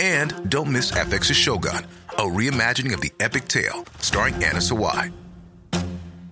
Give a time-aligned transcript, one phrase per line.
[0.00, 5.12] And don't miss FX's Shogun, a reimagining of the epic tale, starring Anna Sawai.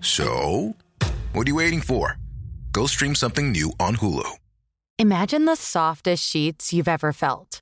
[0.01, 0.74] So,
[1.34, 2.16] what are you waiting for?
[2.73, 4.38] Go stream something new on Hulu.
[4.98, 7.60] Imagine the softest sheets you've ever felt.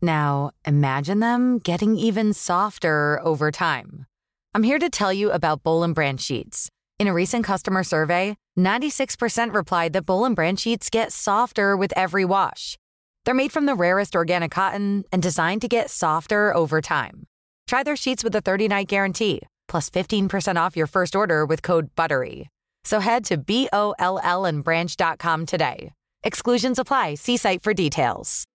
[0.00, 4.06] Now, imagine them getting even softer over time.
[4.54, 6.70] I'm here to tell you about Boll and Branch sheets.
[7.00, 11.92] In a recent customer survey, 96% replied that Boll and Branch sheets get softer with
[11.96, 12.78] every wash.
[13.28, 17.24] They're made from the rarest organic cotton and designed to get softer over time.
[17.66, 21.94] Try their sheets with a 30-night guarantee, plus 15% off your first order with code
[21.94, 22.48] BUTTERY.
[22.84, 25.92] So head to B-O-L-L and branch.com today.
[26.24, 27.16] Exclusions apply.
[27.16, 28.47] See site for details.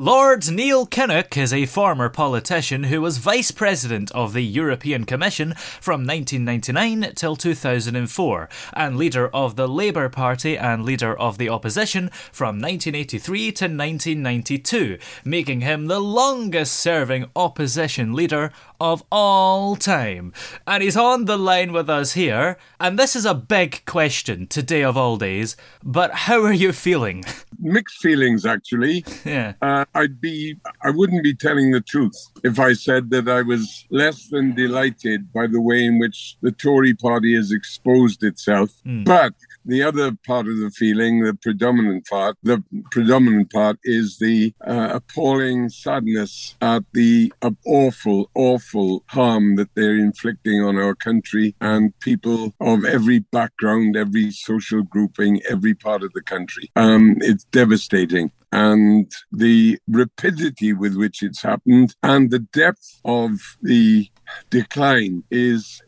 [0.00, 5.52] Lord Neil Kinnock is a former politician who was Vice President of the European Commission
[5.78, 12.08] from 1999 till 2004, and leader of the Labour Party and leader of the opposition
[12.32, 20.32] from 1983 to 1992, making him the longest serving opposition leader of all time.
[20.66, 24.82] And he's on the line with us here, and this is a big question today
[24.82, 27.24] of all days, but how are you feeling?
[27.58, 29.04] Mixed feelings, actually.
[29.24, 29.52] Yeah.
[29.60, 33.84] Uh, I'd be, I wouldn't be telling the truth if I said that I was
[33.90, 38.70] less than delighted by the way in which the Tory party has exposed itself.
[39.04, 44.54] But the other part of the feeling, the predominant part, the predominant part is the
[44.66, 47.32] uh, appalling sadness at the
[47.66, 54.30] awful, awful harm that they're inflicting on our country and people of every background, every
[54.30, 56.70] social grouping, every part of the country.
[56.76, 64.10] Um, it's devastating and the rapidity with which it's happened and the depth of the
[64.50, 65.82] decline is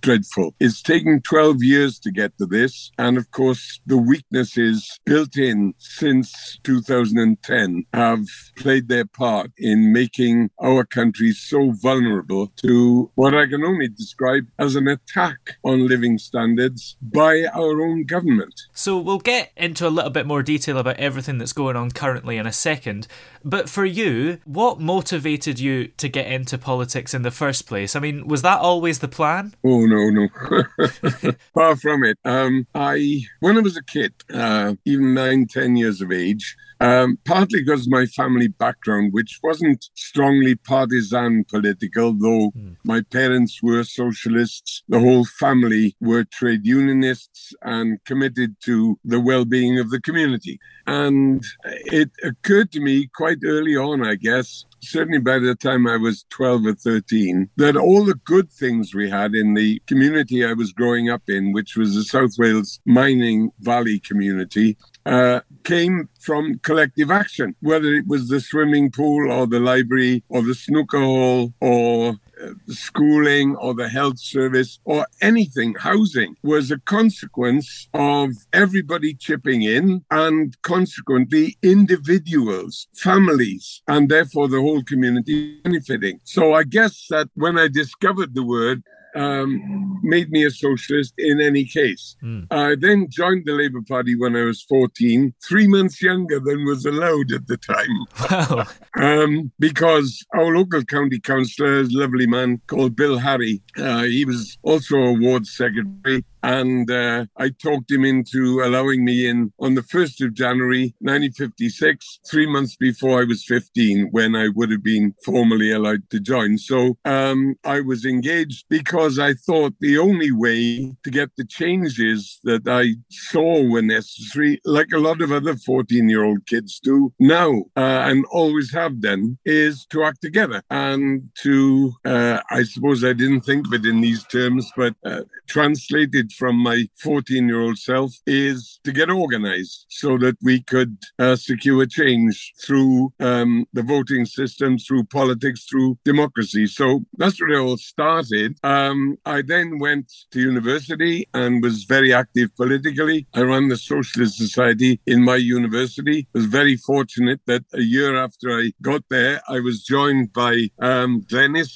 [0.00, 0.54] dreadful.
[0.60, 2.90] It's taken 12 years to get to this.
[2.98, 8.24] And of course, the weaknesses built in since 2010 have
[8.56, 14.46] played their part in making our country so vulnerable to what I can only describe
[14.58, 18.54] as an attack on living standards by our own government.
[18.72, 22.36] So we'll get into a little bit more detail about everything that's going on currently
[22.36, 23.06] in a second.
[23.44, 27.77] But for you, what motivated you to get into politics in the first place?
[27.96, 29.54] I mean, was that always the plan?
[29.64, 30.28] Oh no, no,
[31.54, 32.18] far from it.
[32.24, 37.18] Um, I when I was a kid, uh, even nine, ten years of age, um,
[37.24, 42.52] partly because my family background, which wasn't strongly partisan political, though
[42.84, 49.78] my parents were socialists, the whole family were trade unionists and committed to the well-being
[49.78, 50.58] of the community.
[50.86, 55.96] And it occurred to me quite early on, I guess, certainly by the time I
[55.96, 60.52] was 12 or 13, that all the good things we had in the community I
[60.52, 64.76] was growing up in, which was the South Wales mining valley community,
[65.08, 70.42] uh, came from collective action, whether it was the swimming pool or the library or
[70.42, 76.78] the snooker hall or uh, schooling or the health service or anything, housing, was a
[76.80, 86.20] consequence of everybody chipping in and consequently individuals, families, and therefore the whole community benefiting.
[86.24, 88.82] So I guess that when I discovered the word,
[89.14, 92.16] um, made me a socialist in any case.
[92.50, 96.84] I then joined the Labour Party when I was 14, three months younger than was
[96.84, 97.76] allowed at the time.
[98.30, 98.66] Wow.
[98.96, 104.58] Um, because our local county councillor, a lovely man called Bill Harry, uh, he was
[104.62, 106.24] also a ward secretary.
[106.42, 112.20] And uh, I talked him into allowing me in on the 1st of January 1956,
[112.30, 116.58] three months before I was 15, when I would have been formally allowed to join.
[116.58, 122.38] So um, I was engaged because I thought the only way to get the changes
[122.44, 127.12] that I saw were necessary, like a lot of other 14 year old kids do
[127.18, 133.04] now uh, and always have done, is to act together and to, uh, I suppose
[133.04, 137.48] I didn't think of it in these terms, but uh, translated wanted from my 14
[137.48, 143.12] year old self is to get organized so that we could uh, secure change through
[143.20, 146.66] um, the voting system, through politics, through democracy.
[146.66, 148.56] So that's where it all started.
[148.62, 153.26] Um, I then went to university and was very active politically.
[153.34, 156.26] I ran the Socialist Society in my university.
[156.34, 160.70] I Was very fortunate that a year after I got there, I was joined by
[160.80, 161.24] um,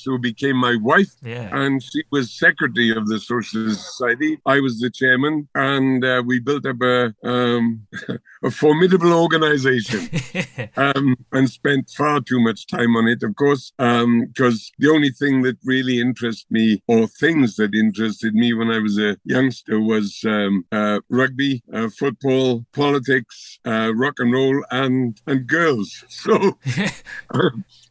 [0.05, 1.49] who became my wife, Yeah.
[1.53, 4.39] and she was secretary of the Socialist Society.
[4.47, 7.87] I was the chairman, and uh, we built up a um,
[8.43, 10.09] a formidable organization
[10.77, 15.43] um, and spent far too much time on it, of course, because the only thing
[15.43, 20.21] that really interested me, or things that interested me when I was a youngster, was
[20.27, 26.05] um, uh, rugby, uh, football, politics, uh, rock and roll, and and girls.
[26.23, 26.57] So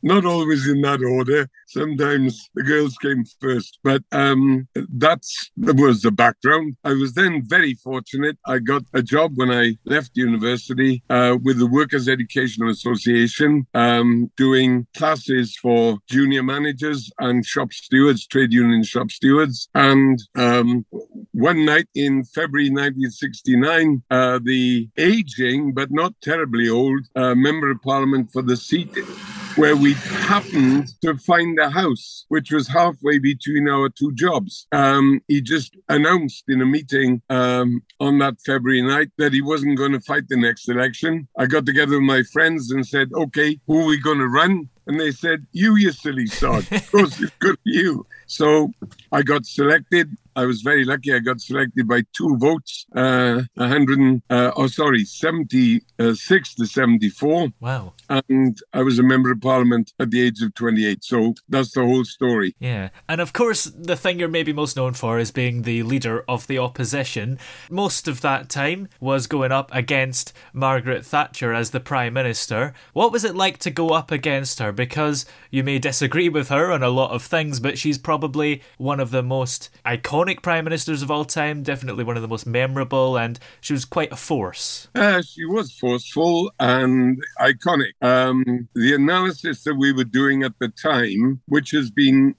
[0.02, 1.50] not always in that order.
[1.68, 6.76] Sometimes the girls came first, but um, that's that was the background.
[6.84, 8.38] I was then very fortunate.
[8.46, 14.32] I got a job when I left university uh, with the Workers' Educational Association, um,
[14.38, 19.70] doing classes for junior managers and shop stewards, trade union shop stewards.
[19.76, 20.86] And um,
[21.32, 27.82] one night in February 1969, uh, the aging but not terribly old uh, member of
[27.82, 28.98] parliament for the seat
[29.56, 34.68] where we happened to find a house which was halfway between our two jobs.
[34.72, 39.78] Um, he just announced in a meeting um, on that February night that he wasn't
[39.78, 41.28] going to fight the next election.
[41.38, 44.70] I got together with my friends and said, okay, who are we going to run?
[44.88, 46.66] And they said, You, you silly sod.
[46.72, 48.06] Of course, it's good for you.
[48.28, 48.72] So
[49.12, 50.10] I got selected.
[50.36, 51.14] I was very lucky.
[51.14, 57.50] I got selected by two votes, uh, 100, and, uh, oh, sorry, 76 to 74.
[57.60, 57.94] wow.
[58.30, 61.04] And I was a member of parliament at the age of 28.
[61.04, 62.56] So that's the whole story.
[62.60, 62.90] Yeah.
[63.08, 66.48] And of course, the thing you're maybe most known for is being the leader of
[66.48, 67.40] the opposition.
[67.70, 72.74] Most of that time was going up against Margaret Thatcher as the Prime Minister.
[72.94, 74.72] What was it like to go up against her?
[74.74, 79.00] Because you may disagree with her on a lot of things, but she's probably one
[79.00, 83.18] of the most iconic Prime Ministers of all time, definitely one of the most memorable,
[83.18, 84.88] and she was quite a force.
[84.96, 87.94] Uh, she was forceful and iconic.
[88.02, 92.36] Um, the analysis that we were doing at the time, which has been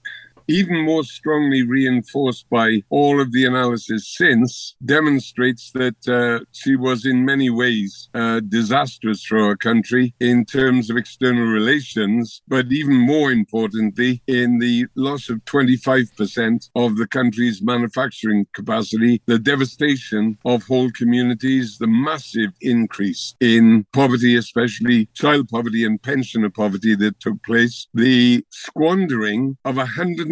[0.47, 7.05] even more strongly reinforced by all of the analysis since, demonstrates that uh, she was
[7.05, 12.95] in many ways uh, disastrous for our country in terms of external relations, but even
[12.95, 20.63] more importantly, in the loss of 25% of the country's manufacturing capacity, the devastation of
[20.63, 27.41] whole communities, the massive increase in poverty, especially child poverty and pensioner poverty that took
[27.43, 29.77] place, the squandering of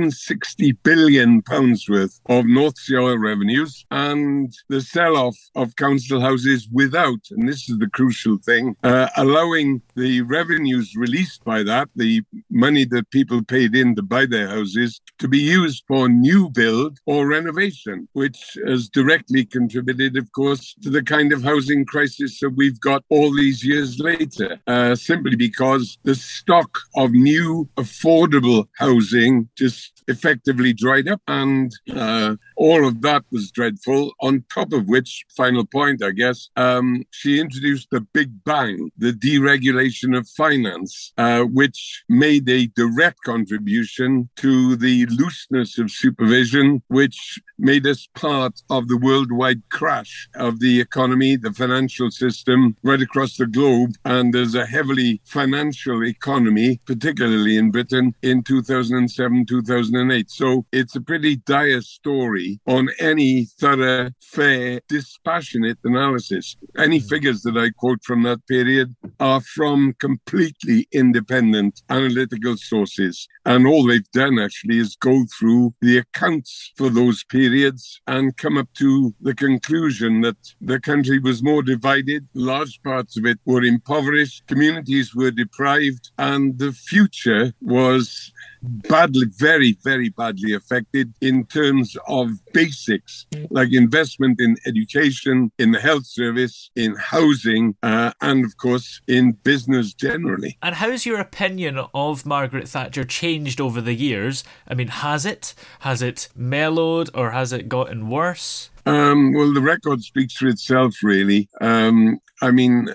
[0.02, 6.68] 160 billion pounds worth of North Sea oil revenues, and the sell-off of council houses
[6.72, 12.24] without, and this is the crucial thing, uh, allowing the revenues released by that, the
[12.50, 16.98] money that people paid in to buy their houses, to be used for new build
[17.06, 22.56] or renovation, which has directly contributed, of course, to the kind of housing crisis that
[22.56, 29.48] we've got all these years later, uh, simply because the stock of new affordable housing
[29.56, 31.22] just effectively dried up.
[31.28, 34.14] And uh, all of that was dreadful.
[34.22, 39.14] On top of which, final point, I guess, um, she introduced the Big Bang, the
[39.14, 47.40] deregulation of finance, uh, which made a direct contribution to the looseness of supervision, which
[47.58, 53.38] made us part of the worldwide crash of the economy, the financial system right across
[53.38, 53.94] the globe.
[54.06, 60.30] And there's a heavily financial economy, particularly in Britain, in 2007, 2008.
[60.30, 66.56] So it's a pretty dire story on any thorough, fair, dispassionate analysis.
[66.78, 67.08] Any hmm.
[67.08, 73.28] figures that I quote from that period are from completely independent analytical sources.
[73.46, 78.58] And all they've done actually is go through the accounts for those periods and come
[78.58, 83.64] up to the conclusion that the country was more divided, large parts of it were
[83.64, 88.32] impoverished, communities were deprived, and the future was
[88.62, 95.80] badly, very, very badly affected in terms of basics like investment in education, in the
[95.80, 100.58] health service, in housing, uh, and of course in business generally.
[100.62, 104.44] And how's your opinion of Margaret Thatcher changed over the years?
[104.68, 105.54] I mean, has it?
[105.80, 108.70] Has it mellowed or has it gotten worse?
[108.86, 111.50] Um, well, the record speaks for itself, really.
[111.60, 112.88] Um, I mean,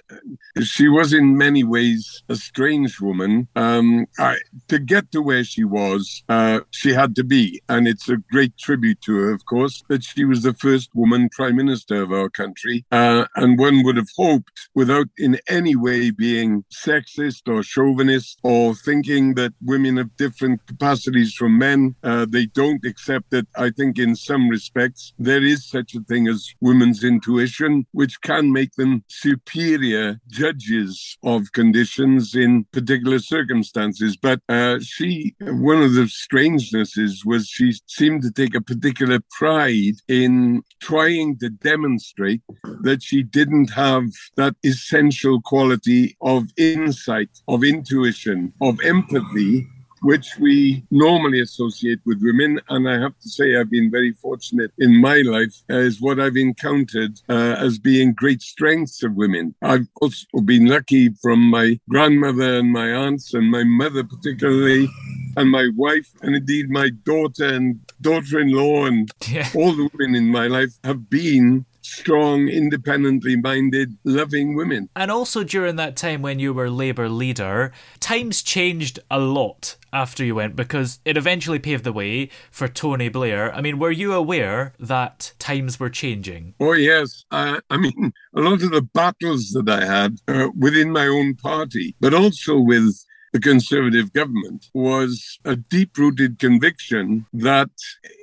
[0.60, 3.46] she was in many ways a strange woman.
[3.54, 4.38] Um, I,
[4.68, 7.62] to get to where she was, uh, she had to be.
[7.68, 11.28] And it's a great tribute to her, of course, that she was the first woman
[11.30, 12.84] prime minister of our country.
[12.90, 18.74] Uh, and one would have hoped, without in any way being sexist or chauvinist or
[18.74, 23.46] thinking that women have different capacities from men, uh, they don't accept that.
[23.56, 28.52] I think in some respects, there is such a thing as women's intuition, which can
[28.52, 34.16] make them superior judges of conditions in particular circumstances.
[34.16, 39.96] But uh, she, one of the strangenesses was she seemed to take a particular pride
[40.08, 42.40] in trying to demonstrate
[42.86, 44.06] that she didn't have
[44.36, 49.66] that essential quality of insight, of intuition, of empathy
[50.02, 52.60] which we normally associate with women.
[52.68, 56.36] And I have to say, I've been very fortunate in my life as what I've
[56.36, 59.54] encountered uh, as being great strengths of women.
[59.62, 64.88] I've also been lucky from my grandmother and my aunts and my mother, particularly,
[65.36, 69.48] and my wife, and indeed my daughter and daughter in law, and yeah.
[69.54, 74.88] all the women in my life have been strong, independently minded, loving women.
[74.96, 80.24] And also during that time when you were Labour leader, times changed a lot after
[80.24, 83.54] you went because it eventually paved the way for Tony Blair.
[83.54, 86.54] I mean, were you aware that times were changing?
[86.60, 87.24] Oh, yes.
[87.30, 91.94] I mean, a lot of the battles that I had uh, within my own party,
[92.00, 93.05] but also with
[93.36, 97.68] the Conservative government was a deep rooted conviction that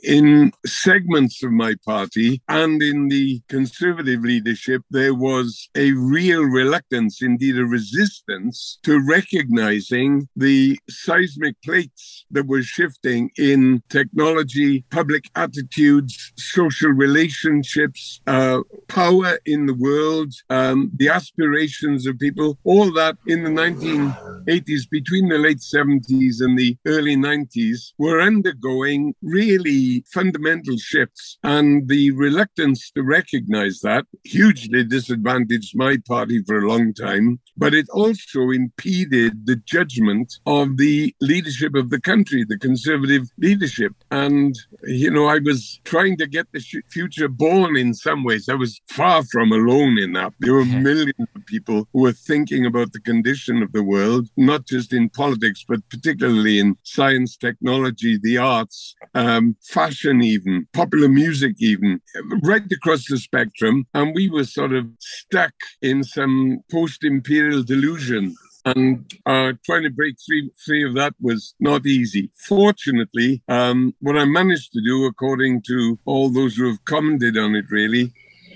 [0.01, 7.21] in segments of my party and in the Conservative leadership, there was a real reluctance,
[7.21, 16.33] indeed a resistance, to recognizing the seismic plates that were shifting in technology, public attitudes,
[16.37, 23.43] social relationships, uh, power in the world, um, the aspirations of people, all that in
[23.43, 31.37] the 1980s between the late 70s and the early 90s were undergoing really fundamental shifts.
[31.43, 37.73] And the reluctance to recognize that hugely disadvantaged my party for a long time, but
[37.73, 43.93] it also impeded the judgment of the leadership of the country, the conservative leadership.
[44.09, 48.47] And, you know, I was trying to get the future born in some ways.
[48.47, 50.31] I was far from alone in that.
[50.39, 54.65] There were millions of people who were thinking about the condition of the world, not
[54.65, 61.55] just in politics, but particularly in science, technology, the arts, um, fashion, even popular music,
[61.59, 62.01] even
[62.43, 63.85] right across the spectrum.
[63.93, 68.35] And we were sort of stuck in some post imperial delusion
[68.65, 72.29] and uh, trying to break free, free of that was not easy.
[72.47, 77.55] Fortunately, um, what I managed to do, according to all those who have commented on
[77.55, 78.13] it, really,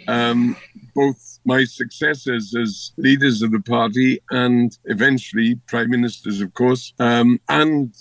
[0.08, 0.56] um,
[0.98, 7.40] both my successors as leaders of the party and eventually prime ministers, of course, um,
[7.50, 7.94] and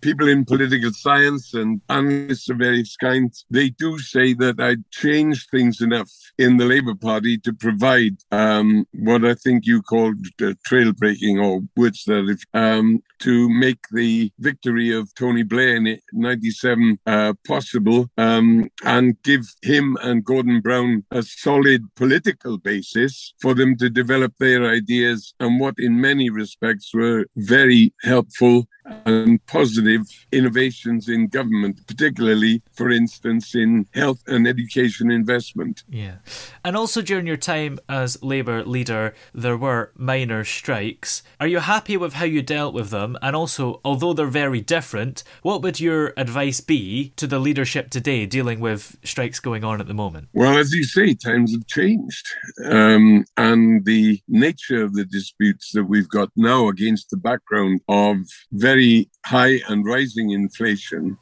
[0.00, 5.50] people in political science and analysts of various kinds, they do say that I changed
[5.50, 10.54] things enough in the Labour Party to provide um, what I think you called uh,
[10.64, 16.98] trail breaking or words that um, to make the victory of Tony Blair in 97
[17.06, 23.76] uh, possible um, and give him and Gordon Brown a solid political basis for them
[23.76, 28.66] to develop their ideas and what in many respects were very helpful
[29.04, 30.02] and positive
[30.32, 35.84] innovations in government, particularly, for instance, in health and education investment.
[35.88, 36.16] Yeah.
[36.64, 41.22] And also during your time as Labour leader, there were minor strikes.
[41.40, 43.16] Are you happy with how you dealt with them?
[43.22, 48.26] And also, although they're very different, what would your advice be to the leadership today
[48.26, 50.28] dealing with strikes going on at the moment?
[50.32, 52.26] Well, as you say, times have changed.
[52.64, 58.18] Um, and the nature of the disputes that we've got now against the background of
[58.52, 61.16] very very high and rising inflation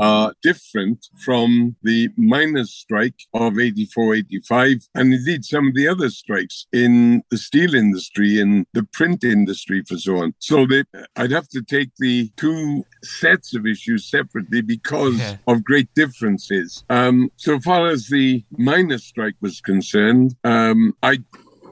[0.00, 6.10] are different from the miners' strike of 84 85, and indeed some of the other
[6.10, 10.34] strikes in the steel industry, in the print industry, for so on.
[10.40, 10.82] So they,
[11.14, 15.36] I'd have to take the two sets of issues separately because yeah.
[15.46, 16.84] of great differences.
[16.90, 21.18] Um, so far as the miners' strike was concerned, um, I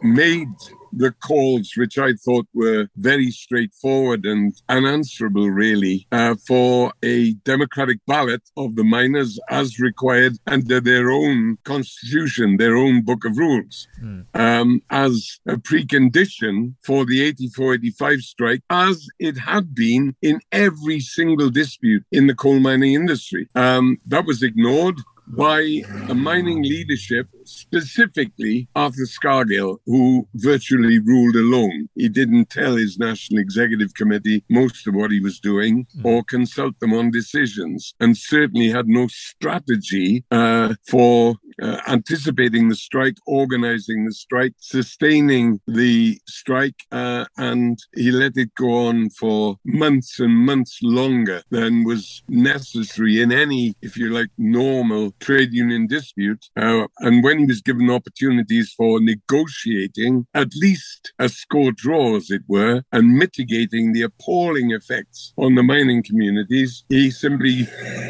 [0.03, 0.55] made
[0.93, 7.99] the calls, which I thought were very straightforward and unanswerable, really, uh, for a democratic
[8.07, 13.89] ballot of the miners as required under their own constitution, their own book of rules,
[14.03, 14.25] mm.
[14.35, 21.01] um, as a precondition for the 84 85 strike, as it had been in every
[21.01, 23.49] single dispute in the coal mining industry.
[23.55, 24.97] Um, that was ignored
[25.37, 31.89] by a mining leadership, specifically Arthur Scargill, who virtually ruled alone.
[31.95, 36.79] He didn't tell his National Executive Committee most of what he was doing or consult
[36.81, 44.05] them on decisions, and certainly had no strategy uh, for uh, anticipating the strike, organizing
[44.05, 50.35] the strike, sustaining the strike, uh, and he let it go on for months and
[50.35, 56.47] months longer than was necessary in any, if you like, normal trade union dispute.
[56.57, 62.31] Uh, and when he was given opportunities for negotiating at least a score draw, as
[62.31, 67.67] it were, and mitigating the appalling effects on the mining communities, he simply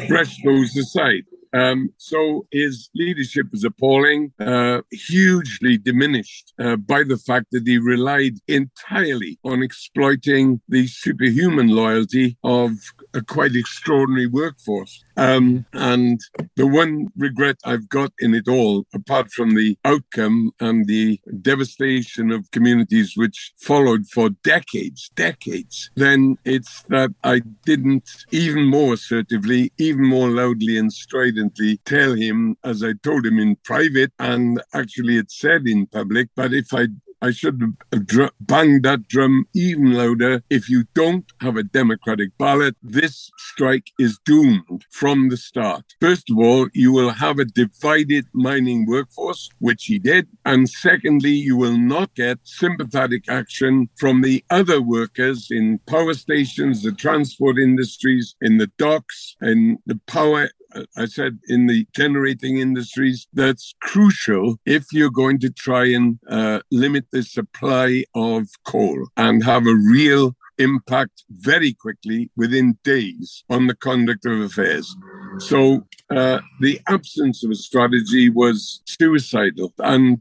[0.07, 1.23] brushed those aside.
[1.53, 7.77] Um, so his leadership is appalling, uh, hugely diminished uh, by the fact that he
[7.77, 12.71] relied entirely on exploiting the superhuman loyalty of
[13.13, 15.03] a quite extraordinary workforce.
[15.21, 16.19] Um, and
[16.55, 22.31] the one regret I've got in it all, apart from the outcome and the devastation
[22.31, 29.71] of communities which followed for decades, decades, then it's that I didn't even more assertively,
[29.77, 35.17] even more loudly and stridently tell him, as I told him in private, and actually
[35.17, 36.87] it said in public, but if I
[37.21, 37.61] I should
[37.91, 40.43] have dr- banged that drum even louder.
[40.49, 45.83] If you don't have a democratic ballot, this strike is doomed from the start.
[46.01, 50.27] First of all, you will have a divided mining workforce, which he did.
[50.45, 56.81] And secondly, you will not get sympathetic action from the other workers in power stations,
[56.81, 60.49] the transport industries, in the docks, in the power
[60.97, 66.59] I said in the generating industries, that's crucial if you're going to try and uh,
[66.71, 73.67] limit the supply of coal and have a real impact very quickly within days on
[73.67, 74.95] the conduct of affairs.
[75.39, 80.19] So uh, the absence of a strategy was suicidal, and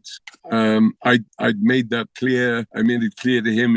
[0.51, 2.67] um, I I made that clear.
[2.75, 3.77] I made it clear to him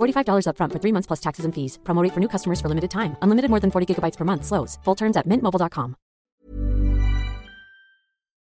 [0.00, 1.78] $45 upfront for three months plus taxes and fees.
[1.84, 3.16] Promo rate for new customers for limited time.
[3.22, 4.44] Unlimited more than 40 gigabytes per month.
[4.44, 4.78] Slows.
[4.84, 5.96] Full terms at mintmobile.com.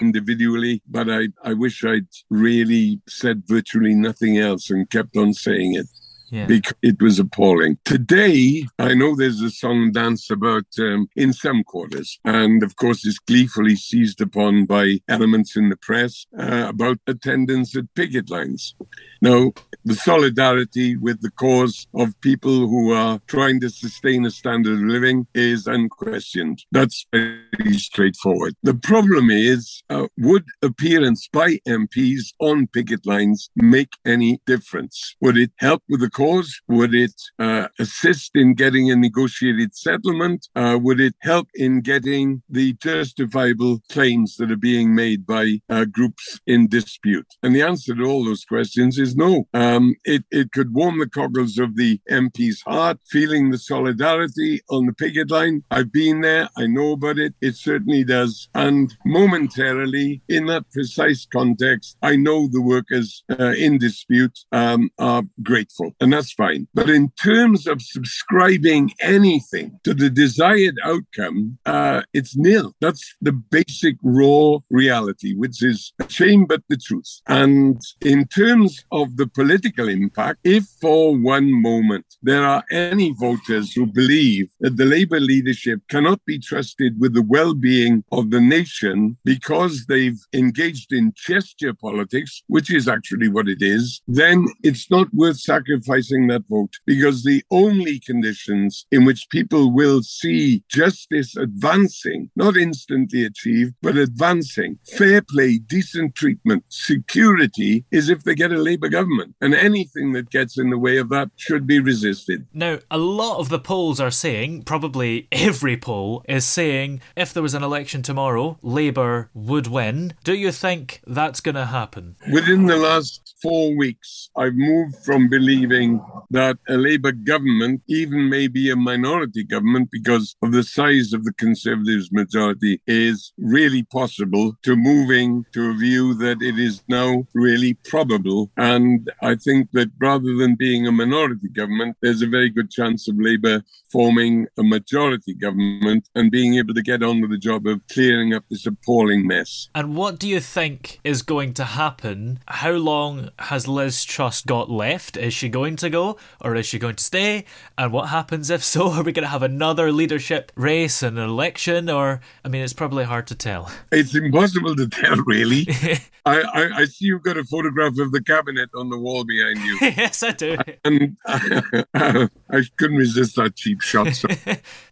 [0.02, 5.76] individually, but I, I wish I'd really said virtually nothing else and kept on saying
[5.76, 5.88] it.
[6.32, 6.46] Yeah.
[6.46, 7.78] Because it was appalling.
[7.86, 12.76] Today, I know there's a song and dance about um, in some quarters, and of
[12.76, 18.30] course, it's gleefully seized upon by elements in the press uh, about attendance at picket
[18.30, 18.76] lines.
[19.22, 19.52] Now,
[19.84, 24.86] the solidarity with the cause of people who are trying to sustain a standard of
[24.86, 26.64] living is unquestioned.
[26.72, 28.56] That's very straightforward.
[28.64, 35.16] The problem is, uh, would appearance by MPs on picket lines make any difference?
[35.22, 36.52] Would it help with the cause?
[36.68, 40.50] Would it uh, assist in getting a negotiated settlement?
[40.54, 45.86] Uh, would it help in getting the justifiable claims that are being made by uh,
[45.86, 47.30] groups in dispute?
[47.42, 49.48] And the answer to all those questions is no.
[49.54, 54.88] Um, it, it could warm the cockles of the MP's heart, feeling the solidarity on
[54.88, 55.64] the picket line.
[55.72, 57.34] I've been there, I know about it.
[57.40, 58.50] It certainly does.
[58.54, 65.24] And momentarily, in that precise context, I know the workers uh, in dispute um, are
[65.42, 66.68] grateful, and that's fine.
[66.74, 72.74] But in terms of subscribing anything to the desired outcome, uh, it's nil.
[72.82, 77.22] That's the basic raw reality, which is a shame but the truth.
[77.28, 83.74] And in terms of the political impact, if for one moment there are any voters
[83.74, 88.42] who believe that the Labour leadership cannot be trusted with the well being of the
[88.42, 94.90] nation because they've engaged in gesture politics, which is actually what it is, then it's
[94.90, 101.36] not worth sacrificing that vote because the only conditions in which people will see justice
[101.36, 108.52] advancing, not instantly achieved, but advancing, fair play, decent treatment, security, is if they get
[108.52, 109.36] a Labour government.
[109.42, 112.48] And anything that gets in the way of that should be resisted.
[112.54, 117.44] Now, a lot of the polls are saying, probably every poll is saying, if there
[117.44, 120.14] was an election tomorrow, Labour would win.
[120.24, 122.16] Do you think that's going to happen?
[122.32, 128.70] Within the last four weeks, I've moved from believing that a Labour government, even maybe
[128.70, 134.76] a minority government, because of the size of the Conservatives' majority, is really possible, to
[134.76, 138.52] moving to a view that it is now really probable.
[138.58, 143.08] And I think that rather than being a minority government, there's a very good chance
[143.08, 147.66] of Labour forming a majority government and being able to get on with the job
[147.66, 149.70] of clearing up this appalling mess.
[149.74, 152.40] And what do you think is going to happen?
[152.48, 155.18] How long has Liz Truss got left?
[155.18, 157.46] Is she going to go or is she going to stay?
[157.78, 158.90] And what happens if so?
[158.92, 161.90] Are we going to have another leadership race, and an election?
[161.90, 163.72] Or, I mean, it's probably hard to tell.
[163.92, 165.68] It's impossible to tell, really.
[166.26, 169.60] I, I, I, see you've got a photograph of the cabinet on the wall behind
[169.60, 169.78] you.
[169.82, 170.58] yes, I do.
[170.86, 174.14] And uh, I couldn't resist that cheap shot.
[174.14, 174.28] So.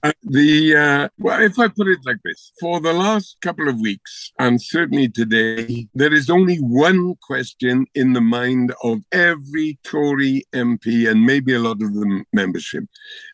[0.03, 3.79] uh, the uh, well, if I put it like this, for the last couple of
[3.79, 10.43] weeks, and certainly today, there is only one question in the mind of every Tory
[10.53, 12.83] MP and maybe a lot of the membership.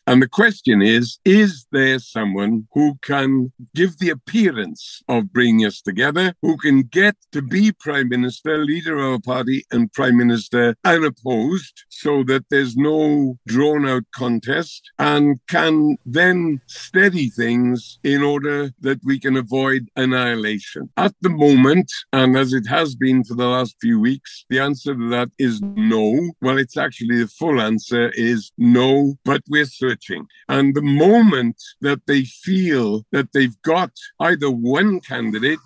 [0.06, 5.80] And the question is Is there someone who can give the appearance of bringing us
[5.80, 10.76] together, who can get to be Prime Minister, leader of a party, and Prime Minister
[10.84, 18.70] unopposed, so that there's no drawn out contest, and can then steady things in order
[18.80, 20.90] that we can avoid annihilation?
[20.96, 24.83] At the moment, and as it has been for the last few weeks, the answer
[24.84, 26.32] to that is no.
[26.40, 30.26] Well, it's actually the full answer is no, but we're searching.
[30.48, 35.58] And the moment that they feel that they've got either one candidate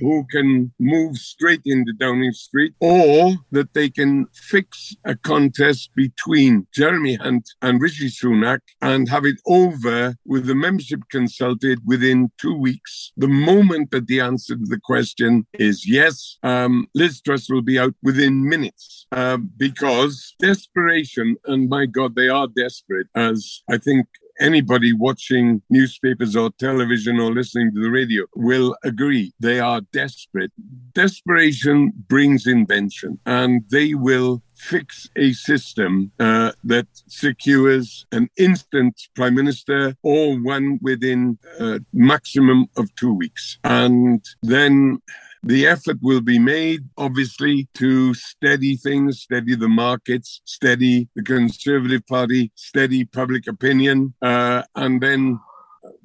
[0.00, 6.66] who can move straight into Downing Street, or that they can fix a contest between
[6.74, 12.56] Jeremy Hunt and Rishi Sunak and have it over with the membership consulted within two
[12.56, 13.12] weeks.
[13.16, 17.78] The moment that the answer to the question is yes, um, Liz Truss will be
[17.78, 24.06] out within minutes uh, because desperation, and my God, they are desperate, as I think
[24.40, 29.32] anybody watching newspapers or television or listening to the radio will agree.
[29.40, 30.52] They are desperate.
[30.92, 39.34] Desperation brings invention, and they will fix a system uh, that secures an instant prime
[39.34, 43.58] minister or one within a maximum of two weeks.
[43.64, 45.02] And then
[45.44, 52.06] the effort will be made, obviously, to steady things, steady the markets, steady the Conservative
[52.06, 55.38] Party, steady public opinion, uh, and then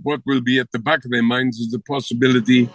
[0.03, 2.69] what will be at the back of their minds is the possibility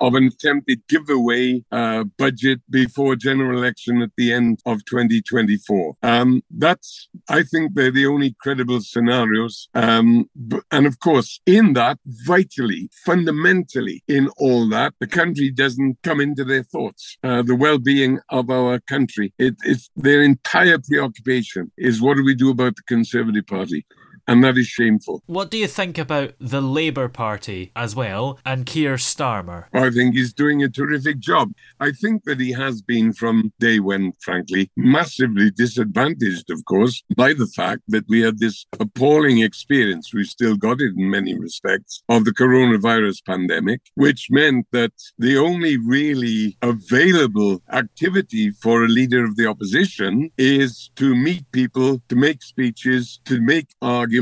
[0.00, 5.96] of an attempted giveaway uh, budget before general election at the end of 2024.
[6.02, 9.68] Um, that's, I think, they're the only credible scenarios.
[9.74, 10.28] Um,
[10.70, 16.44] and of course, in that, vitally, fundamentally, in all that, the country doesn't come into
[16.44, 17.16] their thoughts.
[17.22, 22.34] Uh, the well-being of our country, it, it's their entire preoccupation is what do we
[22.34, 23.84] do about the Conservative Party?
[24.28, 25.22] And that is shameful.
[25.26, 29.64] What do you think about the Labour Party as well and Keir Starmer?
[29.72, 31.52] I think he's doing a terrific job.
[31.80, 37.32] I think that he has been from day one, frankly, massively disadvantaged, of course, by
[37.32, 40.12] the fact that we had this appalling experience.
[40.12, 45.38] We've still got it in many respects of the coronavirus pandemic, which meant that the
[45.38, 52.16] only really available activity for a leader of the opposition is to meet people, to
[52.16, 54.17] make speeches, to make arguments,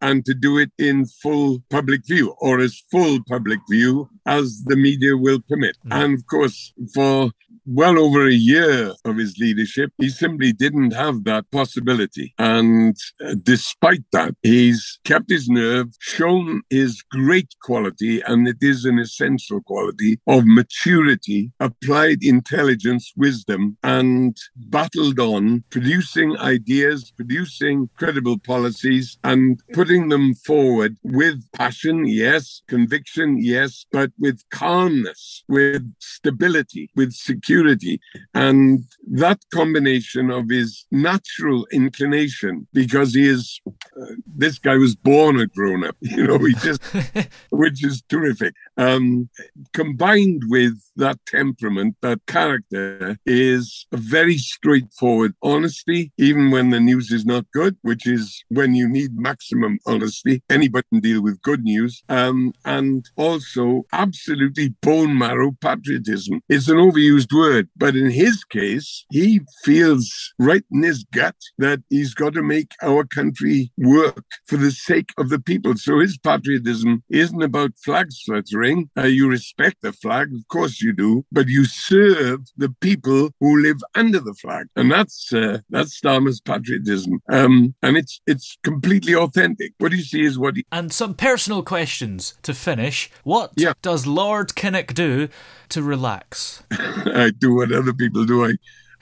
[0.00, 4.76] and to do it in full public view or as full public view as the
[4.76, 5.76] media will permit.
[5.86, 6.04] Mm.
[6.04, 7.30] And of course, for
[7.66, 12.34] well over a year of his leadership, he simply didn't have that possibility.
[12.38, 18.84] And uh, despite that, he's kept his nerve, shown his great quality, and it is
[18.84, 28.38] an essential quality of maturity, applied intelligence, wisdom, and battled on, producing ideas, producing credible
[28.38, 36.90] policies, and putting them forward with passion, yes, conviction, yes, but with calmness, with stability,
[36.94, 38.00] with security security.
[38.34, 45.40] And that combination of his natural inclination, because he is, uh, this guy was born
[45.40, 46.82] a grown up, you know, he just,
[47.50, 48.54] which is terrific.
[48.76, 49.28] Um,
[49.72, 57.10] combined with that temperament, that character, is a very straightforward honesty, even when the news
[57.12, 60.42] is not good, which is when you need maximum honesty.
[60.50, 62.02] Anybody can deal with good news.
[62.08, 66.40] Um, and also absolutely bone marrow patriotism.
[66.48, 67.68] It's an overused word word.
[67.76, 72.72] But in his case, he feels right in his gut that he's got to make
[72.82, 75.76] our country work for the sake of the people.
[75.76, 78.90] So his patriotism isn't about flags fluttering.
[78.96, 83.62] Uh, you respect the flag, of course you do, but you serve the people who
[83.62, 87.20] live under the flag, and that's uh, that's Starmer's patriotism.
[87.30, 89.72] Um, and it's it's completely authentic.
[89.78, 90.56] What do you see is what.
[90.56, 93.10] He- and some personal questions to finish.
[93.22, 93.74] What yeah.
[93.82, 95.28] does Lord Kinnock do
[95.74, 96.62] to relax?
[96.70, 98.44] I do what other people do.
[98.46, 98.54] I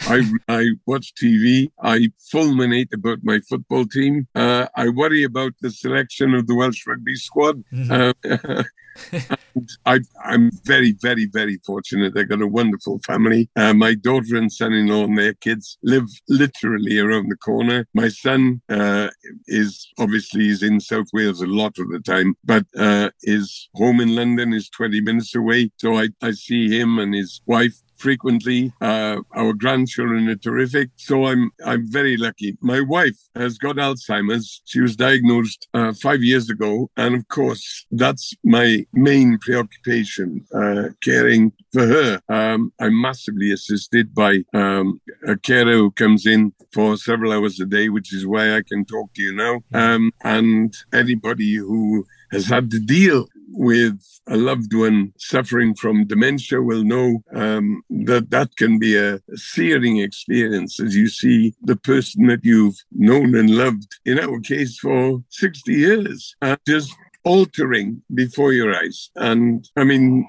[0.08, 1.70] I, I watch TV.
[1.82, 4.26] I fulminate about my football team.
[4.34, 7.62] Uh, I worry about the selection of the Welsh rugby squad.
[7.72, 7.92] Mm-hmm.
[7.92, 8.62] Uh,
[9.86, 12.16] I, am very, very, very fortunate.
[12.16, 13.48] I've got a wonderful family.
[13.56, 17.86] Uh, my daughter and son-in-law and their kids live literally around the corner.
[17.94, 19.08] My son uh,
[19.46, 24.00] is obviously is in South Wales a lot of the time, but uh, his home
[24.00, 25.70] in London is 20 minutes away.
[25.78, 28.72] So I, I see him and his wife frequently.
[28.80, 30.90] Uh, our grandchildren are terrific.
[30.96, 32.50] So I'm I'm very lucky.
[32.60, 34.60] My wife has got Alzheimer's.
[34.64, 40.84] She was diagnosed uh, five years ago, and of course that's my main preoccupation, uh,
[41.02, 42.20] caring for her.
[42.28, 47.66] Um, I'm massively assisted by um, a carer who comes in for several hours a
[47.66, 49.54] day, which is why I can talk to you now.
[49.72, 56.62] Um, and anybody who has had to deal with a loved one suffering from dementia
[56.62, 62.26] will know um, that that can be a searing experience as you see the person
[62.26, 68.52] that you've known and loved, in our case, for 60 years, uh, just altering before
[68.52, 69.10] your eyes.
[69.16, 70.28] And I mean,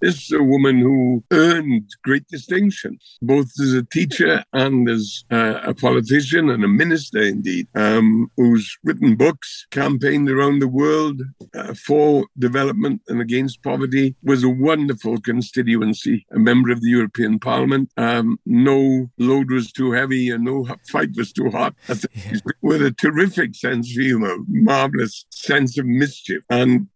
[0.00, 5.74] is a woman who earned great distinction, both as a teacher and as uh, a
[5.74, 11.20] politician and a minister, indeed, um, who's written books, campaigned around the world
[11.54, 17.38] uh, for development and against poverty, was a wonderful constituency, a member of the European
[17.38, 17.90] Parliament.
[17.96, 21.74] Um, no load was too heavy and no fight was too hot.
[21.88, 22.38] Yeah.
[22.60, 26.42] With a terrific sense of humor, marvelous sense of mischief.
[26.50, 26.88] And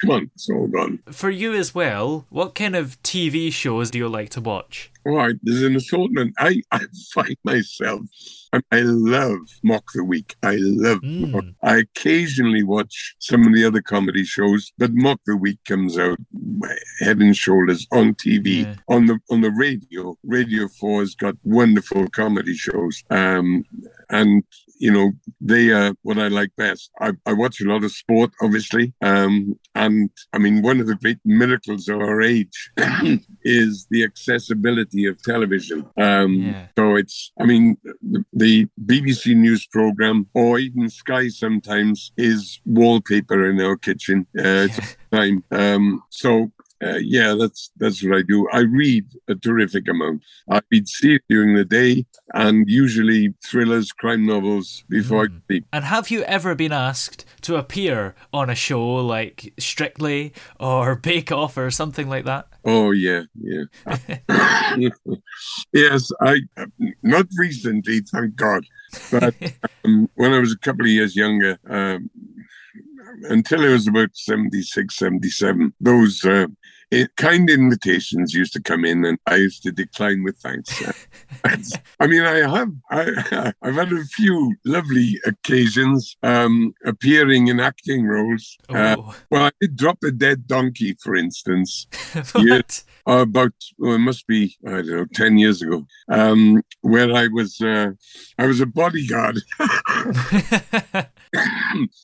[0.00, 1.00] come on, it's all gone.
[1.10, 4.90] For you as well, what kind of TV shows do you like to watch?
[5.04, 6.34] Right, there's an assortment.
[6.38, 6.80] I, I
[7.14, 8.02] find myself,
[8.52, 10.36] I, I love Mock the Week.
[10.42, 11.54] I love mm.
[11.62, 16.18] I occasionally watch some of the other comedy shows, but Mock the Week comes out
[17.00, 18.74] head and shoulders on TV, yeah.
[18.88, 20.16] on the on the radio.
[20.24, 23.02] Radio 4 has got wonderful comedy shows.
[23.10, 23.64] Um,
[24.10, 24.44] and
[24.80, 26.90] you know they are what I like best.
[27.00, 30.96] I, I watch a lot of sport, obviously, um, and I mean one of the
[30.96, 32.70] great miracles of our age
[33.44, 35.86] is the accessibility of television.
[35.96, 36.66] Um, yeah.
[36.76, 43.48] So it's, I mean, the, the, BBC News program or even Sky sometimes is wallpaper
[43.48, 44.26] in our kitchen.
[44.36, 44.86] Uh, yeah.
[45.12, 45.44] time.
[45.50, 46.50] Um, so
[46.82, 48.48] uh, yeah, that's that's what I do.
[48.52, 50.22] I read a terrific amount.
[50.50, 55.36] I read series during the day, and usually thrillers, crime novels before mm.
[55.36, 55.66] I sleep.
[55.72, 60.94] And have you ever been asked to to appear on a show like Strictly or
[61.08, 62.46] Bake Off or something like that?
[62.64, 63.64] Oh yeah, yeah.
[65.72, 66.42] yes, I
[67.02, 68.64] not recently, thank God,
[69.10, 69.34] but
[69.84, 72.08] um, when I was a couple of years younger, um,
[73.24, 76.46] until I was about 76, 77, those uh,
[76.90, 80.82] it, kind invitations used to come in, and I used to decline with thanks.
[82.00, 88.06] I mean, I have I, have had a few lovely occasions um, appearing in acting
[88.06, 88.58] roles.
[88.68, 88.96] Uh,
[89.30, 91.86] well, I did drop a dead donkey, for instance.
[92.14, 92.62] uh,
[93.06, 97.60] about well, it must be I don't know ten years ago, um, where I was
[97.60, 97.92] uh,
[98.38, 99.38] I was a bodyguard.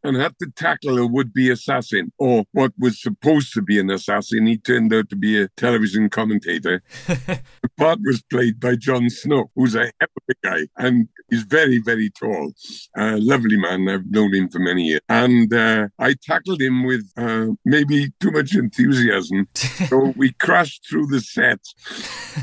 [0.04, 4.46] and had to tackle a would-be assassin or what was supposed to be an assassin.
[4.46, 6.82] He turned out to be a television commentator.
[7.06, 7.40] the
[7.76, 11.78] part was played by Jon Snow, who's a hell of a guy, and he's very,
[11.78, 12.52] very tall.
[12.96, 13.88] Uh, lovely man.
[13.88, 18.30] I've known him for many years, and uh, I tackled him with uh, maybe too
[18.30, 19.48] much enthusiasm.
[19.54, 21.60] so we crashed through the set.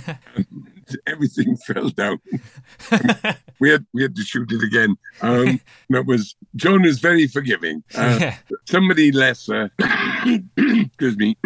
[1.08, 2.20] everything fell down.
[3.60, 4.96] we had we had to shoot it again.
[5.22, 7.84] Um, that was Jon is very forgiving.
[7.96, 8.38] Uh, yeah.
[8.66, 11.38] Somebody lesser, excuse me,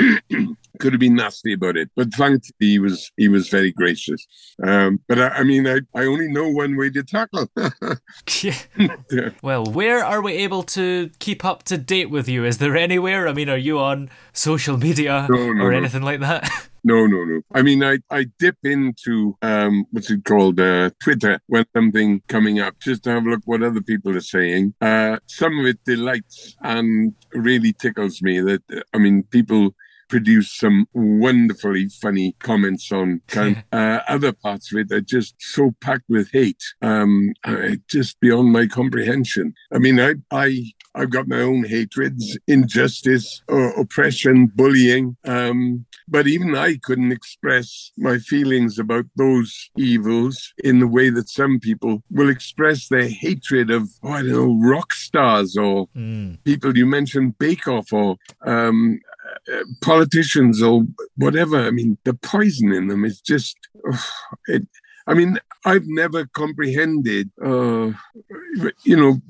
[0.79, 4.25] could have been nasty about it, but thankfully he was he was very gracious.
[4.63, 7.49] Um, but I, I, mean, I, I only know one way to tackle.
[8.41, 9.29] yeah.
[9.41, 12.45] Well, where are we able to keep up to date with you?
[12.45, 13.27] Is there anywhere?
[13.27, 16.07] I mean, are you on social media no, no, or anything no.
[16.07, 16.49] like that?
[16.83, 17.41] No, no, no.
[17.53, 22.61] I mean, I, I dip into um, what's it called, uh, Twitter when something coming
[22.61, 24.73] up, just to have a look what other people are saying.
[24.79, 28.39] Uh, some of it delights and really tickles me.
[28.39, 28.61] That
[28.93, 29.75] I mean, people
[30.07, 35.73] produce some wonderfully funny comments on kind uh, other parts of it are just so
[35.81, 37.33] packed with hate um
[37.87, 40.63] just beyond my comprehension i mean i i
[40.97, 45.15] I've got my own hatreds, injustice, uh, oppression, bullying.
[45.25, 51.29] Um, but even I couldn't express my feelings about those evils in the way that
[51.29, 56.43] some people will express their hatred of, oh, I don't know, rock stars or mm.
[56.45, 58.15] people you mentioned, Bake Off or
[58.45, 59.16] um, uh,
[59.81, 60.83] politicians or
[61.15, 61.57] whatever.
[61.57, 63.57] I mean, the poison in them is just,
[63.91, 64.09] oh,
[64.47, 64.67] it,
[65.07, 67.91] I mean, I've never comprehended, uh,
[68.83, 69.21] you know,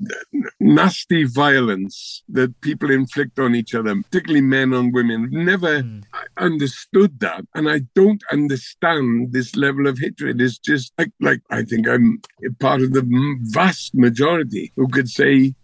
[0.58, 5.28] nasty violence that people inflict on each other, particularly men on women.
[5.30, 6.02] Never mm.
[6.36, 10.40] understood that, and I don't understand this level of hatred.
[10.40, 12.20] It's just like, like I think I'm
[12.58, 13.06] part of the
[13.42, 15.54] vast majority who could say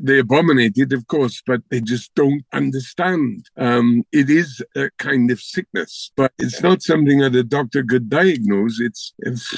[0.00, 3.48] they abominate it, of course, but they just don't understand.
[3.56, 8.08] Um, it is a kind of sickness, but it's not something that a doctor could
[8.08, 8.80] diagnose.
[8.80, 9.54] It's it's,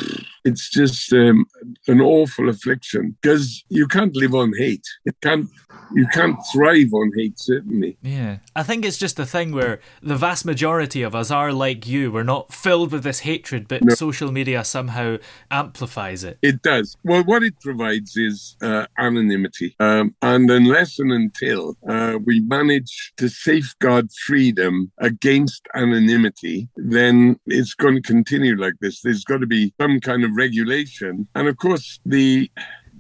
[0.47, 1.45] it's just um,
[1.89, 4.87] an awful affliction because you can't live on hate.
[5.05, 5.51] It can't
[5.95, 7.39] you can't thrive on hate.
[7.39, 7.99] Certainly.
[8.01, 11.87] Yeah, I think it's just a thing where the vast majority of us are like
[11.87, 12.13] you.
[12.13, 13.95] We're not filled with this hatred, but no.
[13.95, 15.19] social media somehow
[15.51, 16.39] amplifies it.
[16.43, 16.97] It does.
[17.03, 19.75] Well, what it provides is uh, anonymity.
[19.81, 27.75] Um, and unless and until uh, we manage to safeguard freedom against anonymity, then it's
[27.75, 29.01] going to continue like this.
[29.03, 31.27] There's got to be some kind of regulation.
[31.35, 32.51] And of course, the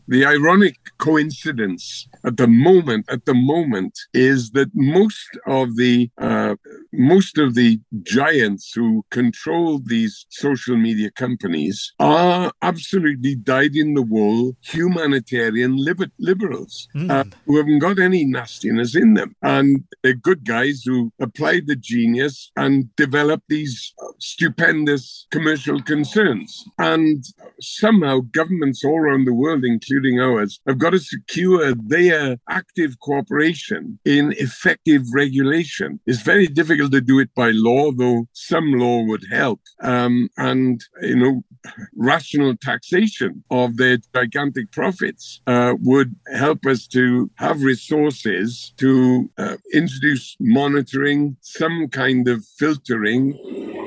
[0.08, 6.54] the ironic coincidence at the moment, at the moment, is that most of the uh,
[6.92, 16.10] most of the giants who control these social media companies are absolutely dyed-in-the-wool humanitarian liber-
[16.18, 17.10] liberals mm.
[17.10, 21.76] uh, who haven't got any nastiness in them, and they're good guys who apply the
[21.76, 26.64] genius and develop these stupendous commercial concerns.
[26.78, 27.24] And
[27.60, 32.98] somehow governments all around the world, including including ours, have got to secure their active
[33.00, 36.00] cooperation in effective regulation.
[36.06, 39.60] It's very difficult to do it by law, though some law would help.
[39.82, 41.44] Um, and, you know,
[41.96, 49.56] rational taxation of their gigantic profits uh, would help us to have resources to uh,
[49.72, 53.34] introduce monitoring, some kind of filtering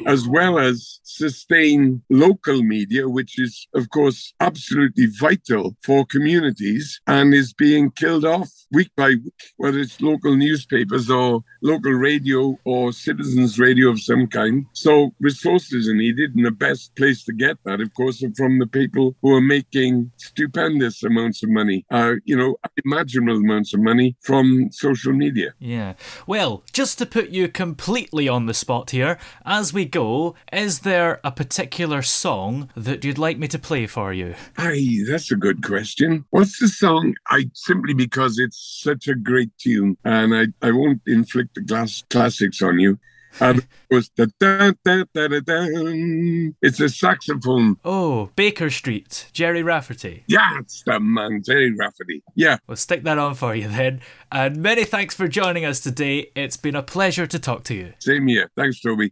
[0.10, 7.32] as well as sustain local media, which is, of course, absolutely vital for communities and
[7.32, 12.91] is being killed off week by week, whether it's local newspapers or local radio or
[12.91, 14.65] citizens' radio of some kind.
[14.74, 18.58] So resources are needed, and the best place to get that, of course, are from
[18.58, 23.80] the people who are making stupendous amounts of money, uh, you know, unimaginable amounts of
[23.82, 25.54] money from social media.
[25.60, 25.93] Yeah.
[26.26, 30.79] Well, just to put you completely on the spot here, as we go go, is
[30.79, 34.35] there a particular song that you'd like me to play for you?
[34.57, 36.25] Aye, that's a good question.
[36.29, 37.15] What's the song?
[37.27, 42.03] I simply because it's such a great tune, and I, I won't inflict the glass
[42.09, 42.97] classics on you.
[43.41, 46.51] And um, it was the da, da, da, da, da.
[46.62, 47.77] It's a saxophone.
[47.83, 50.23] Oh, Baker Street, Gerry Rafferty.
[50.27, 52.23] Yeah, it's the man, Gerry Rafferty.
[52.35, 52.57] Yeah.
[52.67, 54.01] We'll stick that on for you then.
[54.31, 56.31] And many thanks for joining us today.
[56.35, 57.93] It's been a pleasure to talk to you.
[57.99, 58.49] Same here.
[58.55, 59.12] Thanks, Toby.